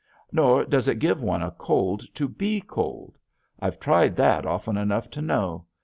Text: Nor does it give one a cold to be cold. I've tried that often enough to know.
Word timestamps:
Nor 0.31 0.65
does 0.65 0.87
it 0.87 0.97
give 0.97 1.21
one 1.21 1.43
a 1.43 1.51
cold 1.51 2.03
to 2.15 2.27
be 2.27 2.59
cold. 2.59 3.19
I've 3.59 3.79
tried 3.79 4.15
that 4.15 4.47
often 4.47 4.75
enough 4.75 5.11
to 5.11 5.21
know. 5.21 5.65